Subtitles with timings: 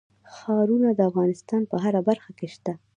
[0.35, 2.73] ښارونه د افغانستان په هره برخه کې شته.